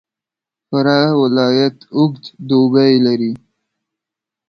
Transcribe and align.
فراه 0.67 1.11
ولایت 1.21 1.77
اوږد 1.95 2.23
دوبی 2.49 2.93
لري. 3.05 3.33